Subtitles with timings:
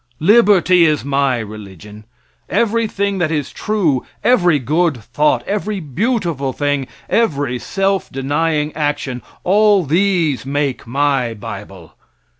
[0.19, 2.05] Liberty is my religion
[2.49, 9.85] everything that is true, every good thought, every beautiful thing, every self denying action all
[9.85, 11.93] these make my bible.